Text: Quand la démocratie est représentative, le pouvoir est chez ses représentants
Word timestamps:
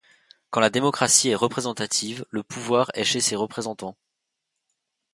Quand 0.49 0.59
la 0.61 0.71
démocratie 0.71 1.29
est 1.29 1.35
représentative, 1.35 2.25
le 2.31 2.41
pouvoir 2.41 2.89
est 2.95 3.03
chez 3.03 3.19
ses 3.21 3.35
représentants 3.35 3.95